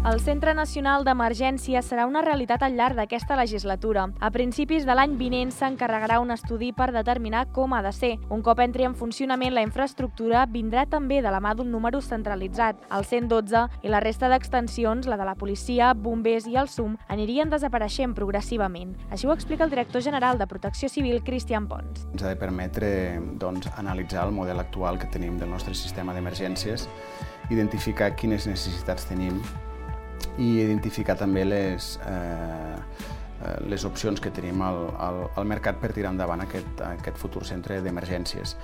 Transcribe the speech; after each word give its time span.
El 0.00 0.18
Centre 0.24 0.54
Nacional 0.56 1.02
d'Emergència 1.04 1.82
serà 1.84 2.06
una 2.08 2.22
realitat 2.24 2.62
al 2.64 2.72
llarg 2.72 2.96
d'aquesta 2.96 3.36
legislatura. 3.36 4.06
A 4.24 4.30
principis 4.32 4.86
de 4.88 4.94
l'any 4.96 5.18
vinent 5.20 5.52
s'encarregarà 5.52 6.16
un 6.24 6.32
estudi 6.32 6.70
per 6.72 6.86
determinar 6.94 7.42
com 7.52 7.74
ha 7.76 7.82
de 7.84 7.92
ser. 7.92 8.14
Un 8.32 8.40
cop 8.40 8.62
entri 8.64 8.86
en 8.88 8.94
funcionament 8.96 9.52
la 9.52 9.60
infraestructura, 9.60 10.46
vindrà 10.48 10.86
també 10.88 11.20
de 11.20 11.28
la 11.28 11.42
mà 11.44 11.52
d'un 11.54 11.68
número 11.68 12.00
centralitzat. 12.00 12.80
El 12.88 13.04
112 13.04 13.66
i 13.84 13.92
la 13.92 14.00
resta 14.00 14.32
d'extensions, 14.32 15.04
la 15.04 15.20
de 15.20 15.28
la 15.28 15.36
policia, 15.36 15.92
bombers 15.92 16.48
i 16.48 16.56
el 16.56 16.72
SUM, 16.72 16.96
anirien 17.12 17.52
desapareixent 17.52 18.16
progressivament. 18.16 18.96
Així 19.12 19.28
ho 19.28 19.36
explica 19.36 19.68
el 19.68 19.76
director 19.76 20.00
general 20.00 20.40
de 20.40 20.48
Protecció 20.48 20.88
Civil, 20.88 21.20
Cristian 21.22 21.68
Pons. 21.68 22.06
Ens 22.14 22.24
ha 22.24 22.32
de 22.32 22.40
permetre 22.40 23.20
doncs, 23.36 23.68
analitzar 23.76 24.24
el 24.24 24.32
model 24.32 24.64
actual 24.64 24.98
que 24.98 25.12
tenim 25.12 25.36
del 25.36 25.52
nostre 25.52 25.76
sistema 25.76 26.16
d'emergències, 26.16 26.88
identificar 27.52 28.14
quines 28.16 28.48
necessitats 28.48 29.04
tenim 29.04 29.44
i 30.40 30.50
identificar 30.64 31.16
també 31.20 31.44
les, 31.44 31.92
eh, 32.08 32.76
les 33.68 33.84
opcions 33.88 34.20
que 34.20 34.32
tenim 34.34 34.62
al, 34.64 34.86
al, 34.98 35.22
al 35.36 35.48
mercat 35.48 35.80
per 35.80 35.92
tirar 35.96 36.14
endavant 36.14 36.44
aquest, 36.44 36.80
aquest 36.86 37.20
futur 37.20 37.44
centre 37.48 37.80
d'emergències 37.84 38.56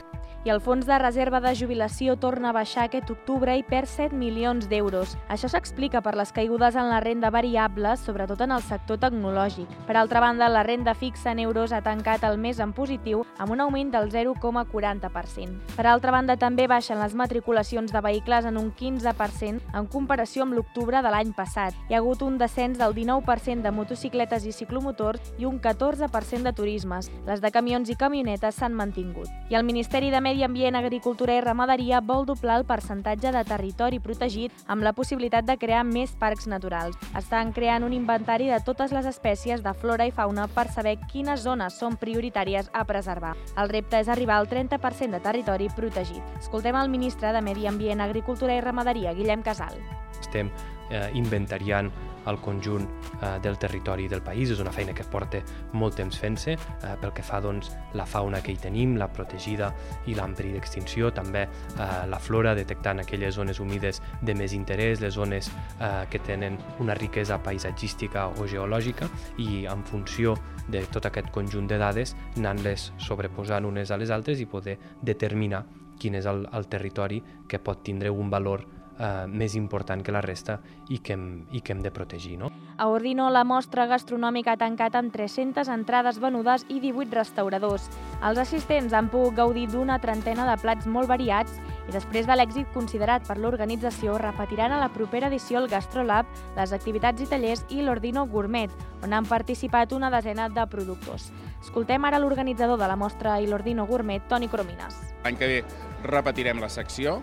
i 0.47 0.51
el 0.55 0.61
fons 0.63 0.87
de 0.87 0.95
reserva 1.03 1.41
de 1.43 1.51
jubilació 1.59 2.15
torna 2.23 2.53
a 2.53 2.55
baixar 2.55 2.85
aquest 2.87 3.09
octubre 3.11 3.51
i 3.59 3.65
perd 3.67 3.89
7 3.91 4.15
milions 4.15 4.69
d'euros. 4.71 5.17
Això 5.27 5.49
s'explica 5.51 5.99
per 6.07 6.13
les 6.15 6.31
caigudes 6.31 6.77
en 6.79 6.87
la 6.87 7.01
renda 7.03 7.33
variable, 7.35 7.97
sobretot 7.99 8.45
en 8.45 8.55
el 8.55 8.63
sector 8.63 9.01
tecnològic. 9.03 9.67
Per 9.89 9.97
altra 9.99 10.23
banda, 10.23 10.47
la 10.49 10.63
renda 10.63 10.95
fixa 10.95 11.33
en 11.33 11.41
euros 11.43 11.73
ha 11.75 11.81
tancat 11.83 12.23
el 12.29 12.39
mes 12.39 12.61
en 12.63 12.71
positiu 12.77 13.25
amb 13.43 13.57
un 13.57 13.65
augment 13.65 13.91
del 13.91 14.07
0,40%. 14.13 15.75
Per 15.75 15.87
altra 15.91 16.15
banda, 16.15 16.37
també 16.39 16.69
baixen 16.71 17.03
les 17.03 17.19
matriculacions 17.19 17.91
de 17.91 18.05
vehicles 18.07 18.47
en 18.47 18.57
un 18.63 18.71
15% 18.71 19.75
en 19.75 19.91
comparació 19.91 20.47
amb 20.47 20.55
l'octubre 20.55 21.03
de 21.03 21.11
l'any 21.11 21.35
passat. 21.35 21.75
Hi 21.91 21.99
ha 21.99 22.03
hagut 22.05 22.23
un 22.23 22.39
descens 22.39 22.79
del 22.79 22.95
19% 22.95 23.67
de 23.67 23.75
motocicletes 23.75 24.47
i 24.47 24.55
ciclomotors 24.55 25.35
i 25.43 25.51
un 25.51 25.59
14% 25.59 26.47
de 26.47 26.55
turismes. 26.55 27.11
Les 27.27 27.43
de 27.43 27.51
camions 27.51 27.91
i 27.91 27.99
camionetes 27.99 28.63
s'han 28.63 28.79
mantingut. 28.79 29.27
I 29.51 29.59
el 29.59 29.67
Ministeri 29.67 30.15
de 30.15 30.23
Medi 30.23 30.36
Medi 30.37 30.45
Ambient, 30.45 30.77
Agricultura 30.77 31.33
i 31.33 31.41
Ramaderia 31.41 32.03
vol 32.05 32.27
doblar 32.29 32.59
el 32.59 32.67
percentatge 32.69 33.31
de 33.33 33.41
territori 33.49 34.03
protegit 34.05 34.53
amb 34.69 34.85
la 34.85 34.93
possibilitat 34.93 35.47
de 35.49 35.57
crear 35.57 35.81
més 35.89 36.13
parcs 36.21 36.45
naturals. 36.45 36.99
Estan 37.17 37.55
creant 37.57 37.87
un 37.89 37.95
inventari 37.97 38.51
de 38.53 38.61
totes 38.61 38.93
les 38.93 39.09
espècies 39.09 39.65
de 39.65 39.73
flora 39.73 40.05
i 40.05 40.13
fauna 40.13 40.45
per 40.53 40.69
saber 40.69 40.99
quines 41.09 41.41
zones 41.41 41.81
són 41.81 41.97
prioritàries 41.97 42.69
a 42.75 42.85
preservar. 42.85 43.33
El 43.57 43.73
repte 43.73 43.97
és 43.97 44.13
arribar 44.13 44.37
al 44.37 44.51
30% 44.53 45.17
de 45.17 45.25
territori 45.25 45.73
protegit. 45.73 46.37
Escoltem 46.37 46.77
el 46.77 46.93
ministre 46.93 47.33
de 47.33 47.41
Medi 47.41 47.65
Ambient, 47.73 48.05
Agricultura 48.05 48.53
i 48.53 48.61
Ramaderia, 48.61 49.17
Guillem 49.17 49.41
Casal. 49.41 49.81
Estem 50.21 50.51
eh, 50.91 51.11
inventariant 51.15 51.91
el 52.27 52.41
conjunt 52.41 52.89
eh, 53.23 53.39
del 53.41 53.57
territori 53.59 54.09
del 54.09 54.23
país. 54.23 54.51
És 54.51 54.61
una 54.61 54.73
feina 54.75 54.95
que 54.95 55.05
porta 55.11 55.41
molt 55.79 55.97
temps 55.99 56.19
fent-se 56.19 56.57
eh, 56.57 56.95
pel 57.01 57.13
que 57.15 57.25
fa 57.27 57.41
doncs, 57.43 57.71
la 57.95 58.07
fauna 58.07 58.41
que 58.43 58.53
hi 58.53 58.59
tenim, 58.61 58.97
la 58.99 59.09
protegida 59.13 59.73
i 60.11 60.17
l'ampli 60.19 60.53
d'extinció, 60.55 61.13
també 61.15 61.47
eh, 61.47 61.87
la 62.11 62.19
flora, 62.19 62.55
detectant 62.59 63.03
aquelles 63.03 63.39
zones 63.39 63.61
humides 63.63 64.03
de 64.23 64.35
més 64.35 64.55
interès, 64.57 65.01
les 65.01 65.15
zones 65.15 65.51
eh, 65.81 66.05
que 66.11 66.19
tenen 66.19 66.59
una 66.83 66.95
riquesa 66.99 67.39
paisatgística 67.43 68.29
o 68.29 68.47
geològica 68.51 69.09
i 69.39 69.65
en 69.71 69.85
funció 69.87 70.37
de 70.69 70.83
tot 70.91 71.07
aquest 71.07 71.31
conjunt 71.31 71.69
de 71.71 71.79
dades 71.79 72.17
anant-les 72.37 72.91
sobreposant 72.99 73.67
unes 73.69 73.91
a 73.91 73.99
les 74.01 74.11
altres 74.11 74.41
i 74.43 74.49
poder 74.51 74.77
determinar 75.03 75.63
quin 75.97 76.19
és 76.19 76.27
el, 76.29 76.43
el 76.53 76.67
territori 76.69 77.23
que 77.49 77.61
pot 77.63 77.85
tindre 77.87 78.11
un 78.11 78.29
valor 78.31 78.67
eh, 78.99 79.27
més 79.29 79.55
important 79.57 80.03
que 80.03 80.13
la 80.15 80.23
resta 80.25 80.59
i 80.89 80.99
que 80.99 81.15
hem, 81.15 81.27
i 81.53 81.61
que 81.61 81.75
hem 81.75 81.83
de 81.83 81.93
protegir. 81.93 82.37
No? 82.41 82.51
A 82.79 82.89
Ordino, 82.93 83.29
la 83.31 83.45
mostra 83.45 83.87
gastronòmica 83.91 84.55
ha 84.55 84.61
tancat 84.61 84.97
amb 84.99 85.13
300 85.15 85.69
entrades 85.73 86.21
venudes 86.23 86.67
i 86.69 86.81
18 86.81 87.15
restauradors. 87.17 87.89
Els 88.25 88.41
assistents 88.43 88.95
han 88.97 89.11
pogut 89.13 89.37
gaudir 89.37 89.67
d'una 89.73 89.99
trentena 90.03 90.47
de 90.49 90.57
plats 90.63 90.87
molt 90.87 91.09
variats 91.09 91.57
i 91.87 91.95
després 91.95 92.27
de 92.27 92.37
l'èxit 92.37 92.71
considerat 92.75 93.27
per 93.27 93.39
l'organització, 93.39 94.17
repetiran 94.19 94.75
a 94.75 94.81
la 94.83 94.91
propera 94.93 95.31
edició 95.31 95.61
el 95.63 95.71
Gastrolab, 95.71 96.27
les 96.57 96.73
activitats 96.75 97.23
i 97.23 97.29
tallers 97.31 97.65
i 97.71 97.83
l'Ordino 97.83 98.27
Gourmet, 98.27 98.73
on 99.05 99.15
han 99.15 99.27
participat 99.29 99.93
una 99.93 100.11
desena 100.11 100.49
de 100.49 100.67
productors. 100.67 101.31
Escoltem 101.63 102.05
ara 102.05 102.19
l'organitzador 102.19 102.79
de 102.79 102.89
la 102.89 102.97
mostra 102.99 103.39
i 103.41 103.47
l'Ordino 103.47 103.87
Gourmet, 103.87 104.27
Toni 104.29 104.49
Cromines. 104.49 104.99
L'any 105.25 105.39
que 105.39 105.49
ve 105.51 105.63
repetirem 106.07 106.61
la 106.63 106.69
secció 106.71 107.21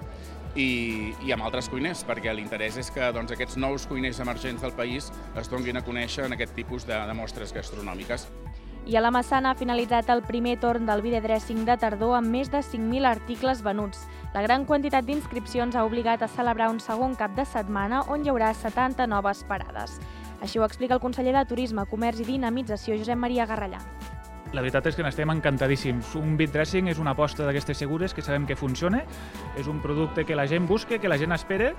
i, 0.55 1.13
i 1.25 1.33
amb 1.33 1.45
altres 1.45 1.69
cuiners, 1.71 2.03
perquè 2.07 2.33
l'interès 2.33 2.77
és 2.81 2.91
que 2.93 3.11
doncs, 3.15 3.33
aquests 3.33 3.57
nous 3.57 3.87
cuiners 3.89 4.19
emergents 4.23 4.61
del 4.61 4.73
país 4.77 5.11
es 5.39 5.49
donguin 5.49 5.77
a 5.77 5.85
conèixer 5.85 6.27
en 6.27 6.37
aquest 6.37 6.55
tipus 6.55 6.87
de, 6.89 6.97
de 6.97 7.15
mostres 7.17 7.53
gastronòmiques. 7.55 8.27
I 8.85 8.97
a 8.99 9.01
la 9.01 9.13
Massana 9.15 9.53
ha 9.53 9.55
finalitzat 9.55 10.09
el 10.11 10.25
primer 10.27 10.57
torn 10.59 10.85
del 10.85 11.01
videodressing 11.05 11.61
de 11.63 11.77
tardor 11.79 12.17
amb 12.17 12.27
més 12.27 12.51
de 12.51 12.59
5.000 12.59 13.07
articles 13.07 13.61
venuts. 13.63 14.01
La 14.33 14.43
gran 14.43 14.65
quantitat 14.67 15.07
d'inscripcions 15.07 15.77
ha 15.77 15.85
obligat 15.87 16.21
a 16.21 16.27
celebrar 16.27 16.67
un 16.73 16.81
segon 16.83 17.15
cap 17.15 17.31
de 17.37 17.47
setmana 17.47 18.03
on 18.11 18.25
hi 18.25 18.33
haurà 18.33 18.51
70 18.51 19.07
noves 19.07 19.45
parades. 19.47 20.01
Així 20.43 20.59
ho 20.59 20.67
explica 20.67 20.97
el 20.97 21.03
conseller 21.03 21.37
de 21.37 21.45
Turisme, 21.47 21.87
Comerç 21.87 22.19
i 22.25 22.27
Dinamització, 22.33 22.99
Josep 22.99 23.15
Maria 23.15 23.47
Garrellà. 23.47 23.79
La 24.53 24.61
veritat 24.61 24.85
és 24.91 24.95
que 24.95 25.03
n'estem 25.05 25.31
encantadíssims. 25.33 26.13
Un 26.19 26.37
beat 26.37 26.53
dressing 26.53 26.87
és 26.91 26.99
una 27.01 27.15
aposta 27.17 27.47
d'aquestes 27.47 27.79
segures 27.81 28.13
que 28.13 28.21
sabem 28.21 28.45
que 28.45 28.55
funciona, 28.55 29.01
és 29.57 29.67
un 29.67 29.81
producte 29.81 30.27
que 30.29 30.37
la 30.37 30.45
gent 30.47 30.67
busca, 30.69 30.99
que 31.01 31.09
la 31.09 31.17
gent 31.17 31.33
espera 31.33 31.73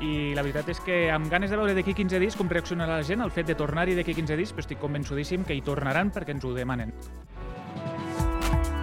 i 0.00 0.32
la 0.36 0.44
veritat 0.44 0.68
és 0.72 0.80
que 0.84 1.00
amb 1.12 1.30
ganes 1.32 1.50
de 1.52 1.58
veure 1.60 1.74
d'aquí 1.76 1.94
15 1.96 2.20
dies 2.20 2.36
com 2.36 2.48
reaccionarà 2.48 3.00
la 3.00 3.08
gent 3.08 3.24
al 3.24 3.32
fet 3.32 3.48
de 3.48 3.56
tornar-hi 3.56 3.96
d'aquí 3.96 4.14
15 4.16 4.36
dies, 4.36 4.52
però 4.52 4.64
estic 4.64 4.80
convençudíssim 4.80 5.48
que 5.48 5.56
hi 5.56 5.64
tornaran 5.64 6.12
perquè 6.12 6.36
ens 6.36 6.44
ho 6.44 6.52
demanen. 6.56 6.92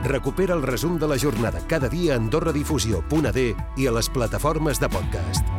Recupera 0.08 0.56
el 0.56 0.64
resum 0.64 0.98
de 0.98 1.08
la 1.10 1.18
jornada 1.18 1.62
cada 1.68 1.90
dia 1.90 2.16
a 2.16 2.22
AndorraDifusió.d 2.22 3.48
i 3.78 3.88
a 3.88 3.96
les 3.98 4.10
plataformes 4.10 4.80
de 4.80 4.90
podcast. 4.90 5.58